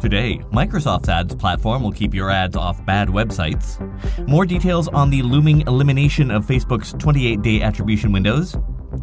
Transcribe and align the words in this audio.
Today, 0.00 0.38
Microsoft's 0.50 1.10
ads 1.10 1.34
platform 1.34 1.82
will 1.82 1.92
keep 1.92 2.14
your 2.14 2.30
ads 2.30 2.56
off 2.56 2.82
bad 2.86 3.08
websites. 3.08 3.78
More 4.26 4.46
details 4.46 4.88
on 4.88 5.10
the 5.10 5.20
looming 5.20 5.60
elimination 5.62 6.30
of 6.30 6.46
Facebook's 6.46 6.94
28 6.94 7.42
day 7.42 7.60
attribution 7.60 8.10
windows. 8.10 8.56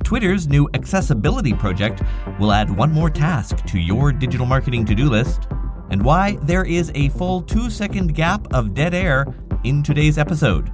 Twitter's 0.04 0.47
new 0.47 0.68
accessibility 0.73 1.54
project 1.54 2.02
will 2.39 2.52
add 2.52 2.75
one 2.75 2.91
more 2.91 3.12
task 3.12 3.63
to 3.68 3.79
your 3.79 4.12
digital 4.12 4.47
marketing 4.47 4.86
to 4.86 4.96
do 4.96 5.07
list. 5.07 5.47
And 5.91 6.04
why 6.04 6.39
there 6.41 6.65
is 6.65 6.91
a 6.96 7.09
full 7.09 7.43
two 7.43 7.70
second 7.70 8.16
gap 8.16 8.52
of 8.52 8.73
dead 8.73 8.95
air 8.95 9.27
in 9.64 9.84
today's 9.84 10.18
episode. 10.18 10.71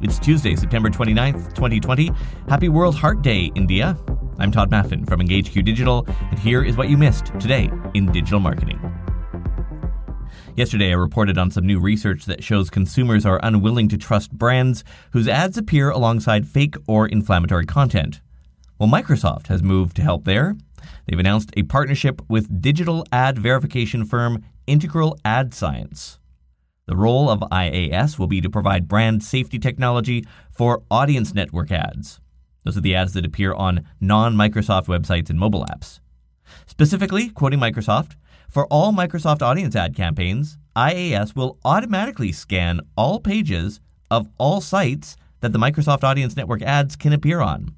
It's 0.00 0.18
Tuesday, 0.18 0.56
September 0.56 0.90
29th, 0.90 1.54
2020. 1.54 2.10
Happy 2.48 2.68
World 2.68 2.96
Heart 2.96 3.22
Day, 3.22 3.52
India. 3.54 3.96
I'm 4.40 4.50
Todd 4.50 4.72
Maffin 4.72 5.06
from 5.06 5.20
EngageQ 5.20 5.64
Digital, 5.64 6.04
and 6.08 6.40
here 6.40 6.64
is 6.64 6.76
what 6.76 6.88
you 6.88 6.98
missed 6.98 7.26
today 7.38 7.70
in 7.94 8.10
digital 8.10 8.40
marketing. 8.40 8.80
Yesterday, 10.56 10.90
I 10.90 10.94
reported 10.94 11.36
on 11.36 11.50
some 11.50 11.66
new 11.66 11.80
research 11.80 12.26
that 12.26 12.44
shows 12.44 12.70
consumers 12.70 13.26
are 13.26 13.40
unwilling 13.42 13.88
to 13.88 13.98
trust 13.98 14.30
brands 14.30 14.84
whose 15.10 15.26
ads 15.26 15.58
appear 15.58 15.90
alongside 15.90 16.46
fake 16.46 16.76
or 16.86 17.08
inflammatory 17.08 17.66
content. 17.66 18.20
Well, 18.78 18.88
Microsoft 18.88 19.48
has 19.48 19.64
moved 19.64 19.96
to 19.96 20.02
help 20.02 20.24
there. 20.24 20.56
They've 21.06 21.18
announced 21.18 21.50
a 21.56 21.64
partnership 21.64 22.22
with 22.28 22.62
digital 22.62 23.04
ad 23.10 23.36
verification 23.36 24.04
firm 24.04 24.44
Integral 24.68 25.18
Ad 25.24 25.52
Science. 25.54 26.20
The 26.86 26.96
role 26.96 27.28
of 27.28 27.40
IAS 27.40 28.16
will 28.20 28.28
be 28.28 28.40
to 28.40 28.48
provide 28.48 28.86
brand 28.86 29.24
safety 29.24 29.58
technology 29.58 30.24
for 30.52 30.84
audience 30.88 31.34
network 31.34 31.72
ads. 31.72 32.20
Those 32.62 32.76
are 32.76 32.80
the 32.80 32.94
ads 32.94 33.14
that 33.14 33.26
appear 33.26 33.54
on 33.54 33.84
non 34.00 34.36
Microsoft 34.36 34.86
websites 34.86 35.30
and 35.30 35.38
mobile 35.38 35.64
apps. 35.64 35.98
Specifically, 36.66 37.30
quoting 37.30 37.58
Microsoft, 37.58 38.12
for 38.54 38.66
all 38.66 38.92
Microsoft 38.92 39.42
Audience 39.42 39.74
ad 39.74 39.96
campaigns, 39.96 40.56
IAS 40.76 41.34
will 41.34 41.58
automatically 41.64 42.30
scan 42.30 42.80
all 42.96 43.18
pages 43.18 43.80
of 44.12 44.28
all 44.38 44.60
sites 44.60 45.16
that 45.40 45.52
the 45.52 45.58
Microsoft 45.58 46.04
Audience 46.04 46.36
Network 46.36 46.62
ads 46.62 46.94
can 46.94 47.12
appear 47.12 47.40
on. 47.40 47.74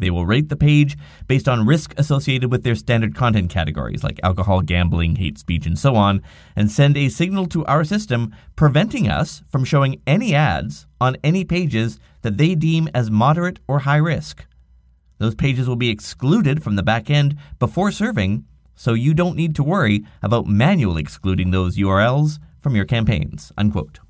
They 0.00 0.10
will 0.10 0.26
rate 0.26 0.48
the 0.48 0.56
page 0.56 0.98
based 1.28 1.48
on 1.48 1.66
risk 1.66 1.94
associated 1.96 2.50
with 2.50 2.64
their 2.64 2.74
standard 2.74 3.14
content 3.14 3.48
categories 3.48 4.02
like 4.02 4.18
alcohol, 4.24 4.60
gambling, 4.62 5.14
hate 5.14 5.38
speech, 5.38 5.66
and 5.66 5.78
so 5.78 5.94
on, 5.94 6.20
and 6.56 6.68
send 6.68 6.96
a 6.96 7.08
signal 7.08 7.46
to 7.46 7.64
our 7.66 7.84
system 7.84 8.34
preventing 8.56 9.08
us 9.08 9.44
from 9.50 9.62
showing 9.64 10.02
any 10.04 10.34
ads 10.34 10.88
on 11.00 11.16
any 11.22 11.44
pages 11.44 12.00
that 12.22 12.38
they 12.38 12.56
deem 12.56 12.88
as 12.92 13.08
moderate 13.08 13.60
or 13.68 13.80
high 13.80 13.98
risk. 13.98 14.46
Those 15.18 15.36
pages 15.36 15.68
will 15.68 15.76
be 15.76 15.90
excluded 15.90 16.64
from 16.64 16.74
the 16.74 16.82
back 16.82 17.08
end 17.08 17.36
before 17.60 17.92
serving 17.92 18.44
so 18.74 18.94
you 18.94 19.14
don't 19.14 19.36
need 19.36 19.54
to 19.56 19.62
worry 19.62 20.04
about 20.22 20.46
manually 20.46 21.02
excluding 21.02 21.50
those 21.50 21.76
URLs 21.76 22.38
from 22.60 22.76
your 22.76 22.84
campaigns. 22.84 23.52
Unquote. 23.56 24.00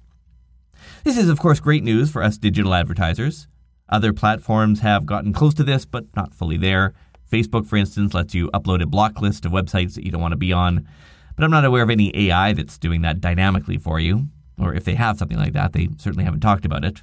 This 1.05 1.17
is, 1.17 1.29
of 1.29 1.39
course, 1.39 1.61
great 1.61 1.83
news 1.83 2.11
for 2.11 2.23
us 2.23 2.39
digital 2.39 2.75
advertisers. 2.75 3.49
Other 3.89 4.13
platforms 4.13 4.81
have 4.81 5.07
gotten 5.07 5.33
close 5.33 5.55
to 5.55 5.65
this, 5.65 5.85
but 5.85 6.05
not 6.17 6.35
fully 6.35 6.57
there. 6.57 6.95
Facebook, 7.31 7.67
for 7.67 7.77
instance, 7.77 8.15
lets 8.15 8.35
you 8.35 8.51
upload 8.53 8.83
a 8.83 8.87
block 8.87 9.21
list 9.21 9.45
of 9.45 9.53
websites 9.53 9.95
that 9.95 10.05
you 10.05 10.11
don't 10.11 10.21
want 10.21 10.33
to 10.33 10.37
be 10.37 10.53
on. 10.53 10.87
But 11.35 11.45
I'm 11.45 11.51
not 11.51 11.65
aware 11.65 11.83
of 11.83 11.91
any 11.91 12.29
AI 12.29 12.53
that's 12.53 12.79
doing 12.79 13.03
that 13.03 13.21
dynamically 13.21 13.79
for 13.79 13.99
you. 13.99 14.29
Or 14.59 14.75
if 14.75 14.85
they 14.85 14.95
have 14.95 15.19
something 15.19 15.39
like 15.39 15.55
that, 15.55 15.73
they 15.73 15.89
certainly 15.99 16.25
haven't 16.25 16.41
talked 16.41 16.65
about 16.65 16.85
it. 16.85 17.03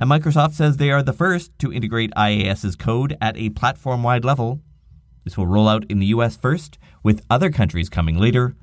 And 0.00 0.10
Microsoft 0.10 0.52
says 0.52 0.76
they 0.76 0.90
are 0.90 1.02
the 1.02 1.12
first 1.12 1.56
to 1.58 1.72
integrate 1.72 2.12
IAS's 2.16 2.76
code 2.76 3.16
at 3.20 3.36
a 3.36 3.50
platform 3.50 4.02
wide 4.02 4.24
level. 4.24 4.60
This 5.24 5.36
will 5.36 5.46
roll 5.46 5.68
out 5.68 5.84
in 5.90 5.98
the 5.98 6.06
US 6.06 6.36
first, 6.36 6.78
with 7.02 7.24
other 7.30 7.50
countries 7.50 7.88
coming 7.88 8.18
later. 8.18 8.54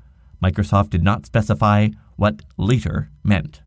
Microsoft 0.42 0.90
did 0.90 1.02
not 1.02 1.26
specify 1.26 1.88
what 2.16 2.42
later 2.56 3.10
meant. 3.24 3.62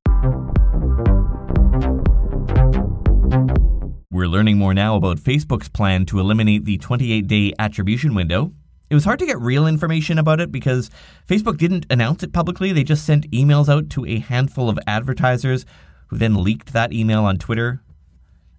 We're 4.11 4.27
learning 4.27 4.57
more 4.57 4.73
now 4.73 4.95
about 4.95 5.17
Facebook's 5.17 5.67
plan 5.67 6.05
to 6.05 6.19
eliminate 6.19 6.63
the 6.63 6.77
28 6.77 7.27
day 7.27 7.53
attribution 7.59 8.15
window. 8.15 8.53
It 8.89 8.95
was 8.95 9.03
hard 9.03 9.19
to 9.19 9.25
get 9.25 9.39
real 9.41 9.67
information 9.67 10.17
about 10.17 10.39
it 10.39 10.51
because 10.51 10.89
Facebook 11.27 11.57
didn't 11.57 11.85
announce 11.89 12.23
it 12.23 12.31
publicly. 12.31 12.71
They 12.71 12.83
just 12.83 13.05
sent 13.05 13.29
emails 13.31 13.67
out 13.67 13.89
to 13.91 14.05
a 14.05 14.19
handful 14.19 14.69
of 14.69 14.79
advertisers 14.87 15.65
who 16.07 16.17
then 16.17 16.43
leaked 16.43 16.71
that 16.71 16.93
email 16.93 17.25
on 17.25 17.37
Twitter. 17.37 17.81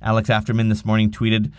Alex 0.03 0.29
Afterman 0.29 0.69
this 0.69 0.85
morning 0.85 1.11
tweeted, 1.11 1.53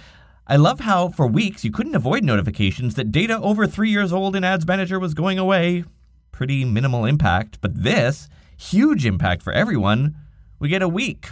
I 0.49 0.55
love 0.55 0.79
how 0.79 1.09
for 1.09 1.27
weeks 1.27 1.65
you 1.65 1.71
couldn't 1.71 1.95
avoid 1.95 2.23
notifications 2.23 2.95
that 2.95 3.11
data 3.11 3.37
over 3.41 3.67
three 3.67 3.89
years 3.89 4.13
old 4.13 4.33
in 4.33 4.45
Ads 4.45 4.65
Manager 4.65 4.97
was 4.97 5.13
going 5.13 5.37
away. 5.37 5.83
Pretty 6.31 6.63
minimal 6.63 7.03
impact, 7.03 7.59
but 7.59 7.83
this, 7.83 8.29
huge 8.55 9.05
impact 9.05 9.43
for 9.43 9.51
everyone. 9.51 10.15
We 10.57 10.69
get 10.69 10.81
a 10.81 10.87
week, 10.87 11.27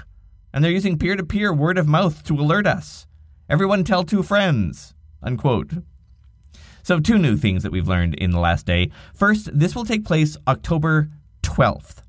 and 0.53 0.61
they're 0.61 0.71
using 0.71 0.99
peer 0.99 1.15
to 1.15 1.23
peer 1.23 1.53
word 1.53 1.77
of 1.77 1.87
mouth 1.87 2.23
to 2.23 2.37
alert 2.37 2.67
us. 2.67 3.07
Everyone 3.49 3.85
tell 3.85 4.03
two 4.03 4.21
friends. 4.21 4.93
Unquote. 5.23 5.71
So, 6.83 6.99
two 6.99 7.17
new 7.17 7.37
things 7.37 7.63
that 7.63 7.71
we've 7.71 7.87
learned 7.87 8.15
in 8.15 8.31
the 8.31 8.39
last 8.41 8.65
day. 8.65 8.91
First, 9.13 9.49
this 9.57 9.75
will 9.75 9.85
take 9.85 10.03
place 10.03 10.35
October 10.45 11.09
12th. 11.41 12.01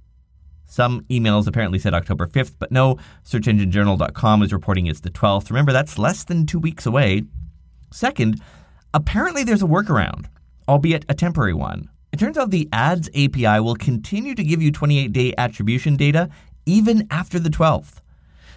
Some 0.66 1.03
emails 1.03 1.47
apparently 1.47 1.78
said 1.78 1.94
October 1.94 2.27
5th, 2.27 2.54
but 2.59 2.72
no, 2.72 2.99
searchenginejournal.com 3.25 4.43
is 4.43 4.53
reporting 4.53 4.87
it's 4.87 5.00
the 5.00 5.10
12th. 5.10 5.49
Remember, 5.50 5.72
that's 5.72 5.99
less 5.99 6.25
than 6.25 6.44
two 6.44 6.59
weeks 6.59 6.87
away. 6.87 7.22
Second, 7.93 8.41
apparently 8.93 9.44
there's 9.44 9.62
a 9.62 9.66
workaround, 9.66 10.27
albeit 10.69 11.04
a 11.09 11.15
temporary 11.15 11.54
one. 11.54 11.88
It 12.12 12.19
turns 12.19 12.37
out 12.37 12.50
the 12.50 12.69
Ads 12.72 13.09
API 13.15 13.60
will 13.60 13.77
continue 13.77 14.34
to 14.34 14.44
give 14.44 14.60
you 14.60 14.72
28 14.72 15.12
day 15.12 15.34
attribution 15.38 15.97
data 15.97 16.28
even 16.66 17.06
after 17.10 17.38
the 17.38 17.50
12th. 17.50 18.00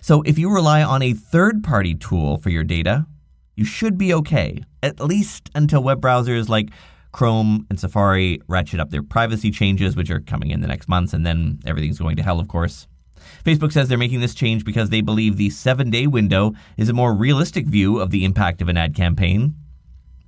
So 0.02 0.22
if 0.24 0.40
you 0.40 0.54
rely 0.54 0.82
on 0.82 1.02
a 1.02 1.14
third 1.14 1.64
party 1.64 1.94
tool 1.94 2.38
for 2.38 2.50
your 2.50 2.64
data, 2.64 3.06
you 3.56 3.66
should 3.66 3.98
be 3.98 4.14
okay, 4.14 4.64
at 4.82 5.00
least 5.00 5.50
until 5.54 5.84
web 5.84 6.02
browsers 6.02 6.48
like 6.48 6.70
Chrome 7.12 7.66
and 7.70 7.80
Safari 7.80 8.42
ratchet 8.48 8.80
up 8.80 8.92
their 8.92 9.04
privacy 9.04 9.52
changes, 9.52 9.96
which 9.96 10.12
are 10.12 10.20
coming 10.20 10.52
in 10.52 10.62
the 10.62 10.68
next 10.68 10.88
months, 10.88 11.14
and 11.14 11.26
then 11.26 11.60
everything's 11.66 12.00
going 12.00 12.16
to 12.18 12.24
hell, 12.24 12.40
of 12.40 12.48
course. 12.48 12.88
Facebook 13.44 13.72
says 13.72 13.88
they're 13.88 13.98
making 13.98 14.22
this 14.22 14.36
change 14.36 14.64
because 14.64 14.90
they 14.90 15.02
believe 15.02 15.38
the 15.38 15.50
seven 15.50 15.90
day 15.90 16.08
window 16.08 16.54
is 16.78 16.90
a 16.90 16.94
more 16.94 17.14
realistic 17.14 17.66
view 17.66 18.00
of 18.00 18.12
the 18.12 18.26
impact 18.26 18.62
of 18.62 18.70
an 18.70 18.78
ad 18.78 18.96
campaign. 18.96 19.56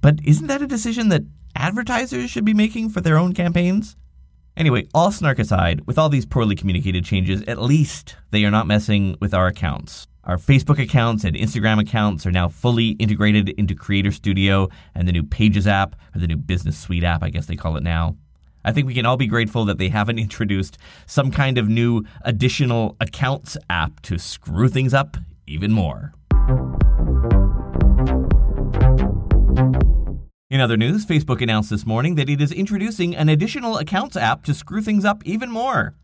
But 0.01 0.19
isn't 0.23 0.47
that 0.47 0.61
a 0.61 0.67
decision 0.67 1.09
that 1.09 1.23
advertisers 1.55 2.29
should 2.29 2.45
be 2.45 2.53
making 2.53 2.89
for 2.89 3.01
their 3.01 3.17
own 3.17 3.33
campaigns? 3.33 3.95
Anyway, 4.57 4.87
all 4.93 5.11
snark 5.11 5.39
aside, 5.39 5.81
with 5.87 5.97
all 5.97 6.09
these 6.09 6.25
poorly 6.25 6.55
communicated 6.55 7.05
changes, 7.05 7.41
at 7.43 7.61
least 7.61 8.17
they 8.31 8.43
are 8.43 8.51
not 8.51 8.67
messing 8.67 9.15
with 9.21 9.33
our 9.33 9.47
accounts. 9.47 10.07
Our 10.23 10.37
Facebook 10.37 10.77
accounts 10.77 11.23
and 11.23 11.35
Instagram 11.35 11.79
accounts 11.79 12.27
are 12.27 12.31
now 12.31 12.47
fully 12.47 12.89
integrated 12.89 13.49
into 13.49 13.73
Creator 13.73 14.11
Studio 14.11 14.69
and 14.93 15.07
the 15.07 15.11
new 15.11 15.23
Pages 15.23 15.65
app, 15.65 15.95
or 16.15 16.19
the 16.19 16.27
new 16.27 16.37
Business 16.37 16.77
Suite 16.77 17.03
app, 17.03 17.23
I 17.23 17.29
guess 17.29 17.47
they 17.47 17.55
call 17.55 17.75
it 17.75 17.81
now. 17.83 18.17
I 18.63 18.71
think 18.71 18.85
we 18.85 18.93
can 18.93 19.07
all 19.07 19.17
be 19.17 19.25
grateful 19.25 19.65
that 19.65 19.79
they 19.79 19.89
haven't 19.89 20.19
introduced 20.27 20.77
some 21.07 21.31
kind 21.31 21.57
of 21.57 21.67
new 21.67 22.03
additional 22.21 22.95
accounts 22.99 23.57
app 23.67 23.99
to 24.01 24.19
screw 24.19 24.69
things 24.69 24.93
up 24.93 25.17
even 25.47 25.71
more. 25.71 26.13
In 30.51 30.59
other 30.59 30.77
news, 30.77 31.03
Facebook 31.03 31.41
announced 31.41 31.71
this 31.71 31.85
morning 31.85 32.13
that 32.15 32.29
it 32.29 32.41
is 32.41 32.51
introducing 32.51 33.15
an 33.15 33.27
additional 33.27 33.77
accounts 33.79 34.15
app 34.15 34.43
to 34.43 34.53
screw 34.53 34.83
things 34.83 35.03
up 35.03 35.25
even 35.25 35.49
more. 35.49 35.95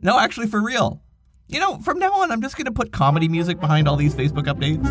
No, 0.00 0.18
actually, 0.18 0.48
for 0.48 0.60
real. 0.60 1.02
You 1.50 1.58
know, 1.58 1.78
from 1.78 1.98
now 1.98 2.12
on, 2.12 2.30
I'm 2.30 2.40
just 2.42 2.56
going 2.56 2.66
to 2.66 2.72
put 2.72 2.92
comedy 2.92 3.28
music 3.28 3.58
behind 3.58 3.88
all 3.88 3.96
these 3.96 4.14
Facebook 4.14 4.46
updates. 4.46 4.86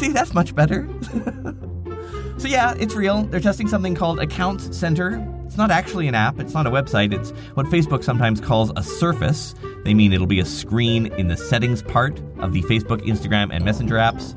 See, 0.00 0.08
that's 0.08 0.34
much 0.34 0.56
better. 0.56 0.88
so, 2.38 2.48
yeah, 2.48 2.74
it's 2.76 2.96
real. 2.96 3.22
They're 3.22 3.38
testing 3.38 3.68
something 3.68 3.94
called 3.94 4.18
Accounts 4.18 4.76
Center. 4.76 5.24
It's 5.46 5.56
not 5.56 5.70
actually 5.70 6.08
an 6.08 6.16
app, 6.16 6.40
it's 6.40 6.52
not 6.52 6.66
a 6.66 6.70
website. 6.70 7.12
It's 7.12 7.30
what 7.54 7.66
Facebook 7.66 8.02
sometimes 8.02 8.40
calls 8.40 8.72
a 8.74 8.82
surface. 8.82 9.54
They 9.84 9.94
mean 9.94 10.12
it'll 10.12 10.26
be 10.26 10.40
a 10.40 10.44
screen 10.44 11.06
in 11.14 11.28
the 11.28 11.36
settings 11.36 11.82
part 11.82 12.20
of 12.38 12.52
the 12.52 12.62
Facebook, 12.62 13.00
Instagram, 13.06 13.50
and 13.52 13.64
Messenger 13.64 13.96
apps. 13.96 14.34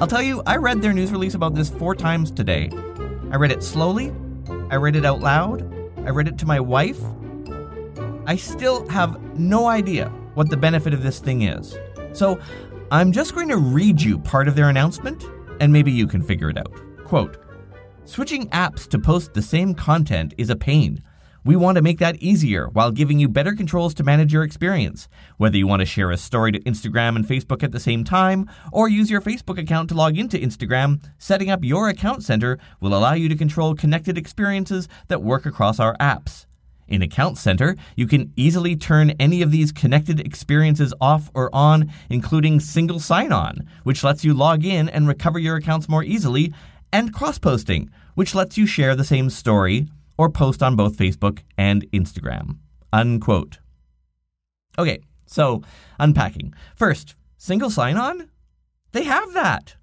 I'll 0.00 0.06
tell 0.06 0.22
you, 0.22 0.42
I 0.46 0.56
read 0.56 0.80
their 0.80 0.94
news 0.94 1.12
release 1.12 1.34
about 1.34 1.54
this 1.54 1.68
four 1.68 1.94
times 1.94 2.30
today. 2.30 2.70
I 3.30 3.36
read 3.36 3.50
it 3.50 3.62
slowly, 3.62 4.14
I 4.70 4.76
read 4.76 4.96
it 4.96 5.04
out 5.04 5.20
loud, 5.20 5.62
I 5.98 6.10
read 6.10 6.28
it 6.28 6.38
to 6.38 6.46
my 6.46 6.60
wife, 6.60 7.00
I 8.26 8.34
still 8.34 8.88
have 8.88 9.38
no 9.38 9.68
idea 9.68 10.08
what 10.34 10.50
the 10.50 10.56
benefit 10.56 10.92
of 10.92 11.02
this 11.02 11.20
thing 11.20 11.42
is. 11.42 11.78
So 12.12 12.40
I'm 12.90 13.12
just 13.12 13.34
going 13.34 13.48
to 13.48 13.56
read 13.56 14.02
you 14.02 14.18
part 14.18 14.48
of 14.48 14.56
their 14.56 14.68
announcement, 14.68 15.24
and 15.60 15.72
maybe 15.72 15.92
you 15.92 16.08
can 16.08 16.22
figure 16.22 16.50
it 16.50 16.58
out. 16.58 16.74
Quote 17.04 17.38
Switching 18.04 18.48
apps 18.50 18.88
to 18.88 18.98
post 18.98 19.32
the 19.32 19.42
same 19.42 19.74
content 19.74 20.34
is 20.38 20.50
a 20.50 20.56
pain. 20.56 21.02
We 21.44 21.54
want 21.54 21.76
to 21.76 21.82
make 21.82 22.00
that 22.00 22.16
easier 22.16 22.66
while 22.72 22.90
giving 22.90 23.20
you 23.20 23.28
better 23.28 23.54
controls 23.54 23.94
to 23.94 24.02
manage 24.02 24.32
your 24.32 24.42
experience. 24.42 25.08
Whether 25.36 25.58
you 25.58 25.68
want 25.68 25.78
to 25.78 25.86
share 25.86 26.10
a 26.10 26.16
story 26.16 26.50
to 26.50 26.60
Instagram 26.60 27.14
and 27.14 27.24
Facebook 27.24 27.62
at 27.62 27.70
the 27.70 27.78
same 27.78 28.02
time, 28.02 28.50
or 28.72 28.88
use 28.88 29.08
your 29.08 29.20
Facebook 29.20 29.56
account 29.56 29.88
to 29.90 29.94
log 29.94 30.18
into 30.18 30.36
Instagram, 30.36 31.00
setting 31.18 31.48
up 31.48 31.62
your 31.62 31.88
account 31.88 32.24
center 32.24 32.58
will 32.80 32.96
allow 32.96 33.12
you 33.12 33.28
to 33.28 33.36
control 33.36 33.76
connected 33.76 34.18
experiences 34.18 34.88
that 35.06 35.22
work 35.22 35.46
across 35.46 35.78
our 35.78 35.96
apps. 35.98 36.45
In 36.88 37.02
Account 37.02 37.36
Center, 37.36 37.76
you 37.96 38.06
can 38.06 38.32
easily 38.36 38.76
turn 38.76 39.10
any 39.18 39.42
of 39.42 39.50
these 39.50 39.72
connected 39.72 40.20
experiences 40.20 40.94
off 41.00 41.30
or 41.34 41.52
on, 41.54 41.92
including 42.08 42.60
single 42.60 43.00
sign 43.00 43.32
on, 43.32 43.68
which 43.82 44.04
lets 44.04 44.24
you 44.24 44.32
log 44.32 44.64
in 44.64 44.88
and 44.88 45.08
recover 45.08 45.38
your 45.38 45.56
accounts 45.56 45.88
more 45.88 46.04
easily, 46.04 46.52
and 46.92 47.12
cross 47.12 47.38
posting, 47.38 47.90
which 48.14 48.34
lets 48.34 48.56
you 48.56 48.66
share 48.66 48.94
the 48.94 49.04
same 49.04 49.30
story 49.30 49.88
or 50.16 50.30
post 50.30 50.62
on 50.62 50.76
both 50.76 50.96
Facebook 50.96 51.40
and 51.58 51.90
Instagram. 51.90 52.58
Unquote. 52.92 53.58
Okay, 54.78 55.00
so 55.26 55.62
unpacking. 55.98 56.54
First, 56.76 57.16
single 57.36 57.70
sign 57.70 57.96
on? 57.96 58.30
They 58.92 59.04
have 59.04 59.32
that. 59.34 59.76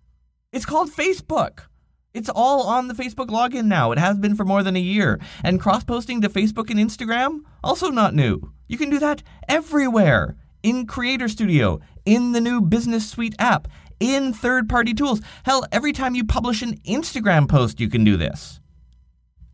It's 0.52 0.66
called 0.66 0.90
Facebook. 0.92 1.66
It's 2.14 2.30
all 2.30 2.68
on 2.68 2.88
the 2.88 2.94
Facebook 2.94 3.30
login 3.30 3.66
now. 3.66 3.92
It 3.92 3.98
has 3.98 4.20
been 4.20 4.36
for 4.36 4.46
more 4.46 4.62
than 4.62 4.76
a 4.76 4.80
year. 4.80 5.20
And 5.44 5.60
cross 5.60 5.84
posting 5.84 6.22
to 6.22 6.30
Facebook 6.30 6.70
and 6.70 6.80
Instagram, 6.80 7.40
also 7.64 7.90
not 7.90 8.14
new. 8.14 8.54
You 8.68 8.78
can 8.78 8.92
do 8.92 9.00
that 9.00 9.24
everywhere 9.48 10.36
in 10.62 10.86
Creator 10.86 11.28
Studio, 11.30 11.80
in 12.06 12.32
the 12.32 12.40
new 12.40 12.62
Business 12.62 13.10
Suite 13.10 13.36
app, 13.40 13.68
in 14.00 14.32
third 14.32 14.70
party 14.70 14.94
tools. 14.94 15.22
Hell, 15.44 15.66
every 15.72 15.92
time 15.92 16.14
you 16.14 16.24
publish 16.24 16.62
an 16.62 16.78
Instagram 16.82 17.50
post, 17.50 17.80
you 17.80 17.90
can 17.90 18.04
do 18.04 18.16
this. 18.16 18.60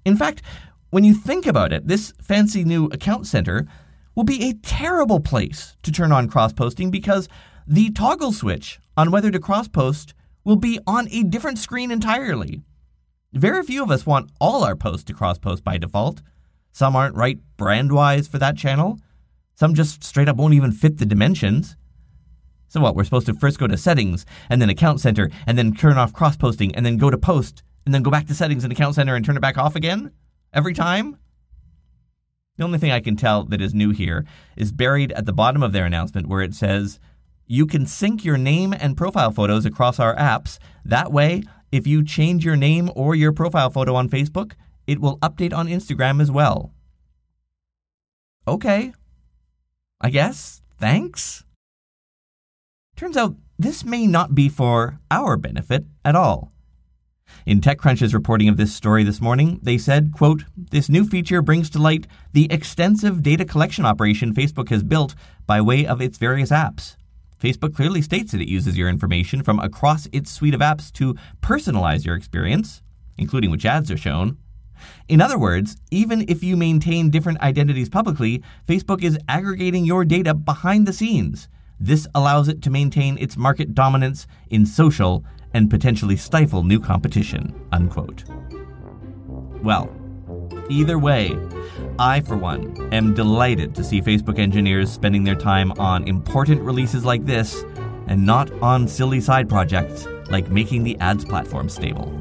In 0.03 0.17
fact, 0.17 0.41
when 0.89 1.05
you 1.05 1.13
think 1.13 1.45
about 1.45 1.71
it, 1.71 1.87
this 1.87 2.13
fancy 2.21 2.65
new 2.65 2.87
account 2.87 3.25
center 3.25 3.67
will 4.15 4.25
be 4.25 4.49
a 4.49 4.53
terrible 4.55 5.21
place 5.21 5.77
to 5.83 5.93
turn 5.93 6.11
on 6.11 6.27
cross 6.27 6.51
posting 6.51 6.91
because 6.91 7.29
the 7.65 7.89
toggle 7.91 8.33
switch 8.33 8.79
on 8.97 9.11
whether 9.11 9.31
to 9.31 9.39
cross 9.39 9.69
post 9.69 10.13
will 10.49 10.55
be 10.55 10.79
on 10.87 11.07
a 11.11 11.21
different 11.21 11.59
screen 11.59 11.91
entirely. 11.91 12.63
Very 13.33 13.61
few 13.61 13.83
of 13.83 13.91
us 13.91 14.07
want 14.07 14.31
all 14.41 14.63
our 14.63 14.75
posts 14.75 15.03
to 15.03 15.13
cross 15.13 15.37
post 15.37 15.63
by 15.63 15.77
default. 15.77 16.23
Some 16.71 16.95
aren't 16.95 17.15
right 17.15 17.37
brand 17.55 17.91
wise 17.91 18.27
for 18.27 18.39
that 18.39 18.57
channel. 18.57 18.97
Some 19.53 19.75
just 19.75 20.03
straight 20.03 20.27
up 20.27 20.37
won't 20.37 20.55
even 20.55 20.71
fit 20.71 20.97
the 20.97 21.05
dimensions. 21.05 21.77
So, 22.67 22.81
what? 22.81 22.95
We're 22.95 23.03
supposed 23.03 23.27
to 23.27 23.35
first 23.35 23.59
go 23.59 23.67
to 23.67 23.77
settings, 23.77 24.25
and 24.49 24.59
then 24.59 24.71
account 24.71 25.01
center, 25.01 25.29
and 25.45 25.55
then 25.55 25.71
turn 25.71 25.99
off 25.99 26.13
cross 26.13 26.35
posting, 26.35 26.73
and 26.73 26.83
then 26.83 26.97
go 26.97 27.11
to 27.11 27.17
post, 27.17 27.61
and 27.85 27.93
then 27.93 28.01
go 28.01 28.09
back 28.09 28.25
to 28.25 28.33
settings 28.33 28.63
and 28.63 28.73
account 28.73 28.95
center 28.95 29.15
and 29.15 29.23
turn 29.23 29.37
it 29.37 29.41
back 29.41 29.59
off 29.59 29.75
again? 29.75 30.11
Every 30.51 30.73
time? 30.73 31.19
The 32.57 32.63
only 32.63 32.79
thing 32.79 32.91
I 32.91 33.01
can 33.01 33.15
tell 33.15 33.43
that 33.43 33.61
is 33.61 33.75
new 33.75 33.91
here 33.91 34.25
is 34.57 34.71
buried 34.71 35.11
at 35.11 35.27
the 35.27 35.33
bottom 35.33 35.61
of 35.61 35.73
their 35.73 35.85
announcement 35.85 36.27
where 36.27 36.41
it 36.41 36.55
says 36.55 36.99
you 37.51 37.65
can 37.65 37.87
sync 37.87 38.23
your 38.23 38.37
name 38.37 38.73
and 38.79 38.95
profile 38.95 39.31
photos 39.31 39.65
across 39.65 39.99
our 39.99 40.15
apps. 40.15 40.59
That 40.85 41.11
way, 41.11 41.41
if 41.71 41.87
you 41.87 42.03
change 42.03 42.45
your 42.45 42.55
name 42.55 42.91
or 42.95 43.15
your 43.15 43.33
profile 43.33 43.71
photo 43.71 43.95
on 43.95 44.07
Facebook, 44.07 44.53
it 44.85 45.01
will 45.01 45.17
update 45.17 45.51
on 45.51 45.67
Instagram 45.67 46.21
as 46.21 46.29
well. 46.29 46.73
Okay. 48.47 48.93
I 49.99 50.11
guess. 50.11 50.61
Thanks. 50.77 51.43
Turns 52.95 53.17
out 53.17 53.35
this 53.57 53.83
may 53.83 54.05
not 54.05 54.35
be 54.35 54.47
for 54.47 54.99
our 55.09 55.35
benefit 55.35 55.85
at 56.05 56.15
all. 56.15 56.53
In 57.47 57.61
TechCrunch's 57.61 58.13
reporting 58.13 58.47
of 58.47 58.57
this 58.57 58.75
story 58.75 59.03
this 59.03 59.21
morning, 59.21 59.59
they 59.63 59.79
said, 59.79 60.11
quote, 60.13 60.43
This 60.55 60.87
new 60.87 61.03
feature 61.03 61.41
brings 61.41 61.69
to 61.71 61.79
light 61.79 62.05
the 62.31 62.51
extensive 62.51 63.23
data 63.23 63.43
collection 63.43 63.85
operation 63.85 64.35
Facebook 64.35 64.69
has 64.69 64.83
built 64.83 65.15
by 65.47 65.61
way 65.61 65.85
of 65.85 65.99
its 65.99 66.19
various 66.19 66.51
apps. 66.51 66.95
Facebook 67.39 67.75
clearly 67.75 68.01
states 68.01 68.31
that 68.31 68.41
it 68.41 68.49
uses 68.49 68.77
your 68.77 68.89
information 68.89 69.43
from 69.43 69.59
across 69.59 70.07
its 70.11 70.31
suite 70.31 70.53
of 70.53 70.61
apps 70.61 70.91
to 70.93 71.15
personalize 71.41 72.05
your 72.05 72.15
experience, 72.15 72.81
including 73.17 73.49
which 73.49 73.65
ads 73.65 73.89
are 73.89 73.97
shown. 73.97 74.37
In 75.07 75.21
other 75.21 75.37
words, 75.37 75.77
even 75.91 76.25
if 76.27 76.43
you 76.43 76.55
maintain 76.55 77.09
different 77.09 77.41
identities 77.41 77.89
publicly, 77.89 78.43
Facebook 78.67 79.03
is 79.03 79.17
aggregating 79.27 79.85
your 79.85 80.05
data 80.05 80.33
behind 80.33 80.87
the 80.87 80.93
scenes. 80.93 81.47
This 81.79 82.07
allows 82.13 82.47
it 82.47 82.61
to 82.63 82.69
maintain 82.69 83.17
its 83.17 83.37
market 83.37 83.73
dominance 83.73 84.27
in 84.49 84.65
social 84.65 85.23
and 85.53 85.69
potentially 85.69 86.15
stifle 86.15 86.63
new 86.63 86.79
competition. 86.79 87.53
Unquote. 87.71 88.23
Well, 89.63 89.89
either 90.69 90.97
way, 90.97 91.37
I, 91.97 92.21
for 92.21 92.37
one, 92.37 92.93
am 92.93 93.13
delighted 93.13 93.75
to 93.75 93.83
see 93.83 94.01
Facebook 94.01 94.39
engineers 94.39 94.91
spending 94.91 95.23
their 95.23 95.35
time 95.35 95.71
on 95.73 96.07
important 96.07 96.61
releases 96.61 97.03
like 97.03 97.25
this 97.25 97.63
and 98.07 98.25
not 98.25 98.51
on 98.61 98.87
silly 98.87 99.19
side 99.19 99.49
projects 99.49 100.07
like 100.29 100.49
making 100.49 100.83
the 100.83 100.97
ads 100.99 101.25
platform 101.25 101.69
stable. 101.69 102.15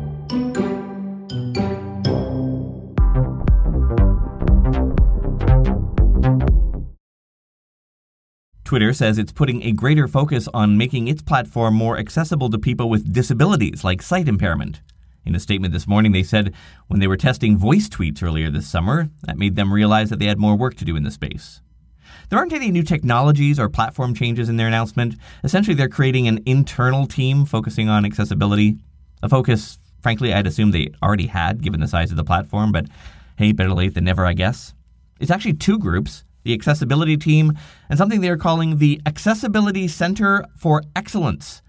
Twitter 8.65 8.93
says 8.93 9.17
it's 9.17 9.33
putting 9.33 9.63
a 9.63 9.73
greater 9.73 10.07
focus 10.07 10.47
on 10.53 10.77
making 10.77 11.09
its 11.09 11.23
platform 11.23 11.75
more 11.75 11.97
accessible 11.97 12.51
to 12.51 12.59
people 12.59 12.91
with 12.91 13.11
disabilities 13.11 13.83
like 13.83 14.03
sight 14.03 14.29
impairment. 14.29 14.83
In 15.29 15.35
a 15.35 15.41
statement 15.41 15.75
this 15.75 15.87
morning, 15.87 16.13
they 16.13 16.23
said 16.23 16.55
when 16.87 17.01
they 17.01 17.07
were 17.07 17.19
testing 17.19 17.59
voice 17.59 17.87
tweets 17.87 18.23
earlier 18.23 18.51
this 18.51 18.67
summer, 18.67 19.11
that 19.25 19.37
made 19.37 19.57
them 19.57 19.71
realize 19.71 20.09
that 20.09 20.19
they 20.19 20.25
had 20.25 20.39
more 20.39 20.57
work 20.57 20.75
to 20.77 20.87
do 20.87 20.97
in 20.97 21.03
the 21.03 21.11
space. 21.11 21.61
There 22.31 22.39
aren't 22.39 22.55
any 22.55 22.71
new 22.71 22.83
technologies 22.83 23.59
or 23.59 23.69
platform 23.69 24.15
changes 24.15 24.49
in 24.49 24.57
their 24.57 24.69
announcement. 24.69 25.17
Essentially, 25.45 25.75
they're 25.75 25.91
creating 25.91 26.29
an 26.29 26.43
internal 26.47 27.07
team 27.07 27.45
focusing 27.45 27.91
on 27.91 28.07
accessibility, 28.07 28.79
a 29.23 29.29
focus, 29.29 29.77
frankly, 30.03 30.33
I'd 30.33 30.47
assume 30.47 30.71
they 30.71 30.93
already 31.03 31.27
had 31.27 31.63
given 31.63 31.81
the 31.81 31.89
size 31.89 32.11
of 32.11 32.17
the 32.17 32.25
platform, 32.25 32.73
but 32.73 32.87
hey, 33.37 33.53
better 33.53 33.75
late 33.75 33.93
than 33.93 34.05
never, 34.05 34.25
I 34.25 34.33
guess. 34.33 34.73
It's 35.21 35.31
actually 35.31 35.55
two 35.55 35.79
groups 35.79 36.25
the 36.45 36.55
accessibility 36.55 37.19
team 37.19 37.53
and 37.91 37.99
something 37.99 38.23
they 38.23 38.31
are 38.31 38.39
calling 38.39 38.79
the 38.79 39.03
Accessibility 39.05 39.87
Center 39.89 40.47
for 40.57 40.83
Excellence 40.97 41.61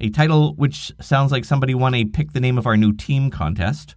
a 0.00 0.10
title 0.10 0.54
which 0.54 0.92
sounds 1.00 1.32
like 1.32 1.44
somebody 1.44 1.74
won 1.74 1.94
a 1.94 2.04
Pick 2.04 2.32
the 2.32 2.40
Name 2.40 2.58
of 2.58 2.66
Our 2.66 2.76
New 2.76 2.92
Team 2.92 3.30
contest. 3.30 3.94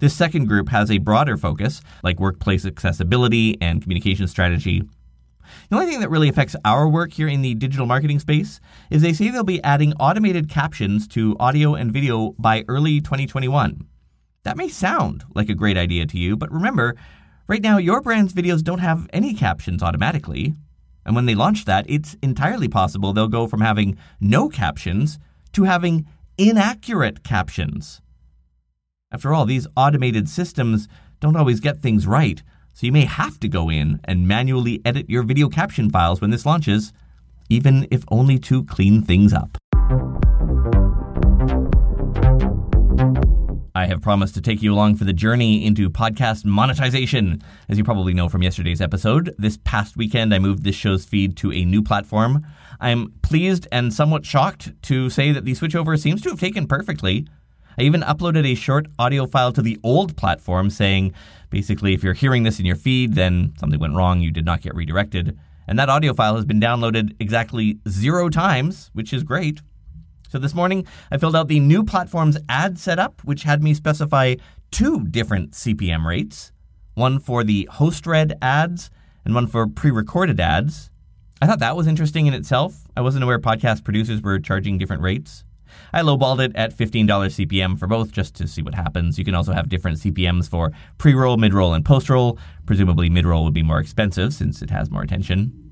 This 0.00 0.14
second 0.14 0.46
group 0.46 0.68
has 0.68 0.90
a 0.90 0.98
broader 0.98 1.36
focus, 1.36 1.80
like 2.02 2.20
workplace 2.20 2.66
accessibility 2.66 3.56
and 3.60 3.80
communication 3.82 4.26
strategy. 4.28 4.82
The 5.70 5.76
only 5.76 5.86
thing 5.86 6.00
that 6.00 6.10
really 6.10 6.28
affects 6.28 6.56
our 6.64 6.88
work 6.88 7.12
here 7.12 7.28
in 7.28 7.42
the 7.42 7.54
digital 7.54 7.86
marketing 7.86 8.18
space 8.18 8.60
is 8.90 9.02
they 9.02 9.12
say 9.12 9.30
they'll 9.30 9.44
be 9.44 9.62
adding 9.62 9.92
automated 9.94 10.48
captions 10.48 11.06
to 11.08 11.36
audio 11.38 11.74
and 11.74 11.92
video 11.92 12.34
by 12.38 12.64
early 12.68 13.00
2021. 13.00 13.86
That 14.42 14.56
may 14.56 14.68
sound 14.68 15.24
like 15.34 15.48
a 15.48 15.54
great 15.54 15.78
idea 15.78 16.06
to 16.06 16.18
you, 16.18 16.36
but 16.36 16.52
remember, 16.52 16.96
right 17.46 17.62
now 17.62 17.78
your 17.78 18.00
brand's 18.00 18.34
videos 18.34 18.62
don't 18.62 18.80
have 18.80 19.08
any 19.12 19.34
captions 19.34 19.82
automatically. 19.82 20.54
And 21.04 21.14
when 21.14 21.26
they 21.26 21.34
launch 21.34 21.64
that, 21.64 21.84
it's 21.88 22.16
entirely 22.22 22.68
possible 22.68 23.12
they'll 23.12 23.28
go 23.28 23.46
from 23.46 23.60
having 23.60 23.96
no 24.20 24.48
captions 24.48 25.18
to 25.52 25.64
having 25.64 26.06
inaccurate 26.38 27.22
captions. 27.22 28.00
After 29.12 29.32
all, 29.32 29.44
these 29.44 29.66
automated 29.76 30.28
systems 30.28 30.88
don't 31.20 31.36
always 31.36 31.60
get 31.60 31.80
things 31.80 32.06
right, 32.06 32.42
so 32.72 32.86
you 32.86 32.92
may 32.92 33.04
have 33.04 33.38
to 33.40 33.48
go 33.48 33.70
in 33.70 34.00
and 34.04 34.26
manually 34.26 34.80
edit 34.84 35.08
your 35.08 35.22
video 35.22 35.48
caption 35.48 35.90
files 35.90 36.20
when 36.20 36.30
this 36.30 36.44
launches, 36.44 36.92
even 37.48 37.86
if 37.90 38.04
only 38.08 38.38
to 38.40 38.64
clean 38.64 39.02
things 39.02 39.32
up. 39.32 39.56
I 43.76 43.86
have 43.86 44.02
promised 44.02 44.36
to 44.36 44.40
take 44.40 44.62
you 44.62 44.72
along 44.72 44.94
for 44.94 45.04
the 45.04 45.12
journey 45.12 45.66
into 45.66 45.90
podcast 45.90 46.44
monetization. 46.44 47.42
As 47.68 47.76
you 47.76 47.82
probably 47.82 48.14
know 48.14 48.28
from 48.28 48.44
yesterday's 48.44 48.80
episode, 48.80 49.34
this 49.36 49.58
past 49.64 49.96
weekend 49.96 50.32
I 50.32 50.38
moved 50.38 50.62
this 50.62 50.76
show's 50.76 51.04
feed 51.04 51.36
to 51.38 51.52
a 51.52 51.64
new 51.64 51.82
platform. 51.82 52.46
I'm 52.78 53.12
pleased 53.22 53.66
and 53.72 53.92
somewhat 53.92 54.24
shocked 54.24 54.80
to 54.82 55.10
say 55.10 55.32
that 55.32 55.44
the 55.44 55.54
switchover 55.54 56.00
seems 56.00 56.22
to 56.22 56.28
have 56.28 56.38
taken 56.38 56.68
perfectly. 56.68 57.26
I 57.76 57.82
even 57.82 58.02
uploaded 58.02 58.46
a 58.46 58.54
short 58.54 58.86
audio 58.96 59.26
file 59.26 59.52
to 59.54 59.62
the 59.62 59.80
old 59.82 60.16
platform 60.16 60.70
saying 60.70 61.12
basically, 61.50 61.94
if 61.94 62.04
you're 62.04 62.14
hearing 62.14 62.44
this 62.44 62.60
in 62.60 62.66
your 62.66 62.76
feed, 62.76 63.14
then 63.14 63.54
something 63.58 63.80
went 63.80 63.96
wrong, 63.96 64.20
you 64.20 64.30
did 64.30 64.44
not 64.44 64.60
get 64.60 64.76
redirected. 64.76 65.36
And 65.66 65.76
that 65.80 65.88
audio 65.88 66.14
file 66.14 66.36
has 66.36 66.44
been 66.44 66.60
downloaded 66.60 67.16
exactly 67.18 67.80
zero 67.88 68.28
times, 68.28 68.90
which 68.92 69.12
is 69.12 69.24
great. 69.24 69.62
So 70.34 70.40
this 70.40 70.52
morning, 70.52 70.84
I 71.12 71.16
filled 71.16 71.36
out 71.36 71.46
the 71.46 71.60
new 71.60 71.84
platform's 71.84 72.36
ad 72.48 72.76
setup, 72.76 73.20
which 73.22 73.44
had 73.44 73.62
me 73.62 73.72
specify 73.72 74.34
two 74.72 75.06
different 75.06 75.52
CPM 75.52 76.04
rates 76.04 76.50
one 76.94 77.20
for 77.20 77.44
the 77.44 77.68
host 77.70 78.04
read 78.04 78.36
ads 78.42 78.90
and 79.24 79.32
one 79.32 79.46
for 79.46 79.68
pre 79.68 79.92
recorded 79.92 80.40
ads. 80.40 80.90
I 81.40 81.46
thought 81.46 81.60
that 81.60 81.76
was 81.76 81.86
interesting 81.86 82.26
in 82.26 82.34
itself. 82.34 82.88
I 82.96 83.00
wasn't 83.00 83.22
aware 83.22 83.38
podcast 83.38 83.84
producers 83.84 84.22
were 84.22 84.40
charging 84.40 84.76
different 84.76 85.02
rates. 85.02 85.44
I 85.92 86.00
lowballed 86.00 86.44
it 86.44 86.50
at 86.56 86.76
$15 86.76 87.06
CPM 87.06 87.78
for 87.78 87.86
both 87.86 88.10
just 88.10 88.34
to 88.34 88.48
see 88.48 88.60
what 88.60 88.74
happens. 88.74 89.20
You 89.20 89.24
can 89.24 89.36
also 89.36 89.52
have 89.52 89.68
different 89.68 89.98
CPMs 89.98 90.48
for 90.48 90.72
pre 90.98 91.14
roll, 91.14 91.36
mid 91.36 91.54
roll, 91.54 91.74
and 91.74 91.84
post 91.84 92.10
roll. 92.10 92.40
Presumably, 92.66 93.08
mid 93.08 93.24
roll 93.24 93.44
would 93.44 93.54
be 93.54 93.62
more 93.62 93.78
expensive 93.78 94.34
since 94.34 94.62
it 94.62 94.70
has 94.70 94.90
more 94.90 95.02
attention. 95.02 95.63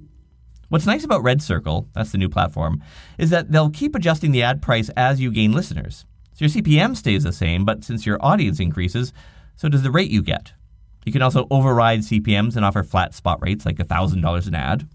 What's 0.72 0.86
nice 0.86 1.04
about 1.04 1.22
Red 1.22 1.42
Circle, 1.42 1.90
that's 1.92 2.12
the 2.12 2.18
new 2.18 2.30
platform, 2.30 2.82
is 3.18 3.28
that 3.28 3.52
they'll 3.52 3.68
keep 3.68 3.94
adjusting 3.94 4.32
the 4.32 4.42
ad 4.42 4.62
price 4.62 4.88
as 4.96 5.20
you 5.20 5.30
gain 5.30 5.52
listeners. 5.52 6.06
So 6.32 6.46
your 6.46 6.48
CPM 6.48 6.96
stays 6.96 7.24
the 7.24 7.32
same, 7.34 7.66
but 7.66 7.84
since 7.84 8.06
your 8.06 8.16
audience 8.24 8.58
increases, 8.58 9.12
so 9.54 9.68
does 9.68 9.82
the 9.82 9.90
rate 9.90 10.10
you 10.10 10.22
get. 10.22 10.54
You 11.04 11.12
can 11.12 11.20
also 11.20 11.46
override 11.50 12.00
CPMs 12.00 12.56
and 12.56 12.64
offer 12.64 12.82
flat 12.82 13.12
spot 13.12 13.42
rates 13.42 13.66
like 13.66 13.76
$1,000 13.76 14.46
an 14.48 14.54
ad. 14.54 14.88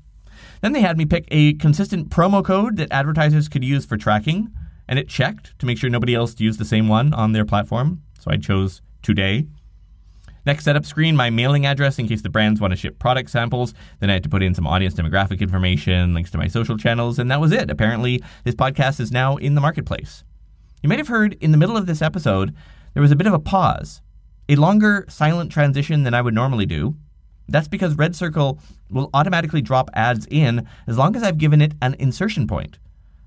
Then 0.62 0.72
they 0.72 0.82
had 0.82 0.98
me 0.98 1.06
pick 1.06 1.28
a 1.30 1.54
consistent 1.54 2.10
promo 2.10 2.44
code 2.44 2.78
that 2.78 2.92
advertisers 2.92 3.48
could 3.48 3.64
use 3.64 3.86
for 3.86 3.98
tracking, 3.98 4.50
and 4.88 4.98
it 4.98 5.08
checked 5.08 5.60
to 5.60 5.68
make 5.68 5.78
sure 5.78 5.92
nobody 5.92 6.16
else 6.16 6.40
used 6.40 6.60
the 6.60 6.66
same 6.66 6.88
one 6.88 7.14
on 7.14 7.34
their 7.34 7.46
platform. 7.46 8.02
So 8.20 8.32
I 8.32 8.38
chose 8.38 8.82
today. 9.04 9.46
Next 10.48 10.64
setup 10.64 10.86
screen, 10.86 11.18
my 11.18 11.30
mailing 11.30 11.66
address 11.66 12.00
in 12.00 12.08
case 12.08 12.22
the 12.22 12.30
brands 12.30 12.62
want 12.62 12.72
to 12.72 12.78
ship 12.78 13.00
product 13.00 13.30
samples. 13.30 13.74
Then 14.00 14.10
I 14.10 14.14
had 14.14 14.24
to 14.24 14.30
put 14.30 14.42
in 14.42 14.56
some 14.56 14.66
audience 14.66 14.94
demographic 14.94 15.42
information, 15.42 16.14
links 16.14 16.32
to 16.32 16.38
my 16.38 16.48
social 16.48 16.78
channels, 16.78 17.20
and 17.20 17.30
that 17.30 17.42
was 17.42 17.52
it. 17.52 17.70
Apparently, 17.70 18.24
this 18.46 18.56
podcast 18.56 19.02
is 19.02 19.12
now 19.12 19.36
in 19.36 19.56
the 19.56 19.62
marketplace. 19.62 20.24
You 20.82 20.88
might 20.88 21.00
have 21.00 21.10
heard 21.10 21.34
in 21.42 21.52
the 21.52 21.58
middle 21.58 21.76
of 21.76 21.86
this 21.86 22.02
episode, 22.02 22.56
there 22.94 23.02
was 23.02 23.12
a 23.12 23.16
bit 23.18 23.28
of 23.28 23.34
a 23.34 23.40
pause, 23.40 24.02
a 24.48 24.56
longer 24.56 25.04
silent 25.10 25.52
transition 25.52 26.04
than 26.04 26.14
I 26.14 26.22
would 26.22 26.34
normally 26.34 26.66
do. 26.66 26.96
That's 27.50 27.68
because 27.68 27.98
Red 27.98 28.16
Circle 28.16 28.58
will 28.90 29.10
automatically 29.14 29.62
drop 29.62 29.90
ads 29.96 30.28
in 30.32 30.66
as 30.88 30.98
long 30.98 31.18
as 31.18 31.24
I've 31.24 31.38
given 31.38 31.62
it 31.62 31.74
an 31.82 31.94
insertion 32.00 32.48
point. 32.48 32.78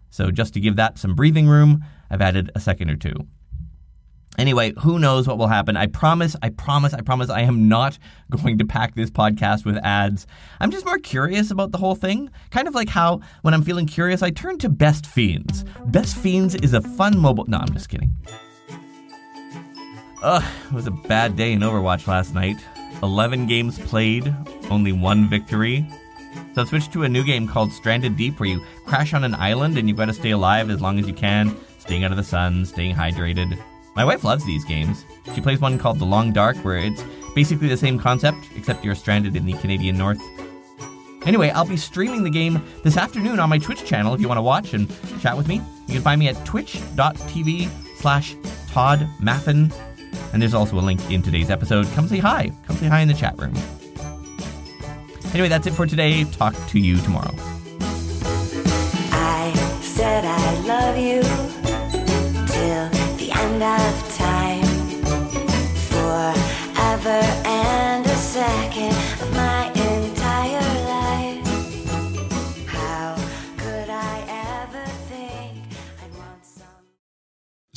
So, 0.08 0.30
just 0.30 0.54
to 0.54 0.60
give 0.60 0.76
that 0.76 0.98
some 0.98 1.14
breathing 1.14 1.48
room, 1.48 1.84
I've 2.10 2.22
added 2.22 2.50
a 2.54 2.60
second 2.60 2.88
or 2.88 2.96
two. 2.96 3.26
Anyway, 4.38 4.72
who 4.78 4.99
knows 4.99 5.26
what 5.26 5.38
will 5.38 5.49
happen? 5.49 5.76
I 5.76 5.87
promise, 5.87 6.34
I 6.40 6.50
promise, 6.50 6.94
I 6.94 7.00
promise 7.02 7.28
I 7.28 7.42
am 7.42 7.68
not 7.68 7.99
going 8.30 8.58
to 8.58 8.64
pack 8.64 8.94
this 8.94 9.10
podcast 9.10 9.64
with 9.64 9.76
ads. 9.78 10.26
I'm 10.60 10.70
just 10.70 10.87
more 10.87 10.99
curious 10.99 11.50
about 11.50 11.72
the 11.72 11.78
whole 11.78 11.94
thing. 11.94 12.30
Kind 12.50 12.68
of 12.68 12.75
like 12.75 12.88
how 12.88 13.20
when 13.42 13.54
I'm 13.54 13.62
feeling 13.62 13.87
curious, 13.87 14.22
I 14.22 14.30
turn 14.30 14.58
to 14.58 14.68
Best 14.68 15.06
Fiends. 15.06 15.64
Best 15.87 16.16
Fiends 16.16 16.54
is 16.54 16.72
a 16.75 16.80
fun 16.80 17.18
mobile. 17.18 17.44
No, 17.46 17.58
I'm 17.58 17.72
just 17.72 17.88
kidding. 17.88 18.12
Ugh, 20.22 20.44
it 20.66 20.72
was 20.72 20.87
a 20.87 20.90
bad 20.90 21.37
day 21.37 21.52
in 21.52 21.60
Overwatch 21.60 22.06
last 22.06 22.34
night. 22.34 22.56
11 23.02 23.46
games 23.46 23.78
played, 23.78 24.34
only 24.70 24.92
one 24.92 25.28
victory. 25.28 25.88
So 26.54 26.62
I 26.62 26.64
switched 26.66 26.92
to 26.92 27.04
a 27.04 27.08
new 27.08 27.25
game 27.25 27.49
called 27.49 27.72
Stranded 27.72 28.16
Deep 28.16 28.38
where 28.38 28.49
you 28.49 28.64
crash 28.87 29.14
on 29.14 29.25
an 29.25 29.34
island 29.34 29.78
and 29.78 29.88
you've 29.88 29.96
got 29.96 30.06
to 30.06 30.12
stay 30.12 30.30
alive 30.30 30.70
as 30.70 30.80
long 30.80 30.99
as 30.99 31.06
you 31.06 31.14
can, 31.14 31.56
staying 31.78 32.04
out 32.04 32.10
of 32.10 32.16
the 32.16 32.25
sun, 32.25 32.66
staying 32.66 32.94
hydrated. 32.94 33.58
My 33.94 34.04
wife 34.04 34.25
loves 34.25 34.44
these 34.44 34.64
games. 34.64 35.04
She 35.35 35.40
plays 35.40 35.61
one 35.61 35.78
called 35.78 35.99
The 35.99 36.04
Long 36.04 36.32
Dark, 36.32 36.56
where 36.59 36.76
it's 36.78 37.02
basically 37.35 37.68
the 37.68 37.76
same 37.76 37.99
concept, 37.99 38.38
except 38.56 38.85
you're 38.85 38.94
stranded 38.94 39.37
in 39.37 39.47
the 39.47 39.54
Canadian 39.54 39.99
North. 39.99 40.20
Anyway, 41.26 41.50
I'll 41.50 41.66
be 41.66 41.76
streaming 41.76 42.23
the 42.23 42.30
game 42.30 42.62
this 42.82 42.97
afternoon 42.97 43.40
on 43.40 43.49
my 43.49 43.59
Twitch 43.59 43.85
channel 43.85 44.14
if 44.14 44.20
you 44.20 44.28
want 44.28 44.38
to 44.38 44.42
watch 44.42 44.73
and 44.73 44.88
chat 45.20 45.37
with 45.37 45.49
me. 45.49 45.61
You 45.87 45.94
can 45.94 46.02
find 46.02 46.18
me 46.18 46.28
at 46.28 46.44
twitch.tv 46.47 47.68
slash 47.97 48.35
Todd 48.68 49.06
Maffin. 49.20 49.73
And 50.32 50.40
there's 50.40 50.54
also 50.54 50.78
a 50.78 50.80
link 50.80 51.11
in 51.11 51.23
today's 51.23 51.50
episode. 51.50 51.87
Come 51.92 52.09
say 52.09 52.18
hi. 52.18 52.50
Come 52.66 52.76
say 52.76 52.87
hi 52.87 53.00
in 53.00 53.09
the 53.09 53.14
chat 53.14 53.38
room. 53.38 53.54
Anyway, 55.32 55.49
that's 55.49 55.66
it 55.66 55.73
for 55.73 55.87
today. 55.87 56.25
Talk 56.25 56.54
to 56.68 56.78
you 56.78 56.97
tomorrow. 56.99 57.35
I 59.12 59.52
said 59.82 60.25
I 60.25 60.61
love 60.61 60.97
you 60.97 61.29